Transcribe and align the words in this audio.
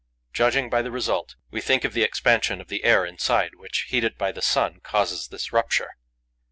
Judging 0.33 0.67
by 0.67 0.81
the 0.81 0.89
result, 0.89 1.35
we 1.51 1.61
think 1.61 1.83
of 1.83 1.93
the 1.93 2.01
expansion 2.01 2.59
of 2.59 2.69
the 2.69 2.83
air 2.83 3.05
inside, 3.05 3.53
which, 3.53 3.85
heated 3.89 4.17
by 4.17 4.31
the 4.31 4.41
sun, 4.41 4.79
causes 4.79 5.27
this 5.27 5.53
rupture. 5.53 5.91